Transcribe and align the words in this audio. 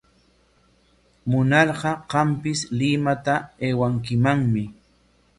Munarqa 1.29 1.91
qampis 2.11 2.59
Limata 2.77 3.35
aywankimanmi. 3.65 4.63